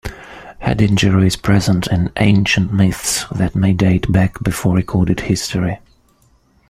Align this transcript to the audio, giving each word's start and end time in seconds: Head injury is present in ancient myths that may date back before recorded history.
Head 0.57 0.81
injury 0.81 1.27
is 1.27 1.35
present 1.35 1.85
in 1.85 2.11
ancient 2.17 2.73
myths 2.73 3.25
that 3.31 3.53
may 3.53 3.71
date 3.71 4.11
back 4.11 4.41
before 4.43 4.73
recorded 4.75 5.19
history. 5.19 5.77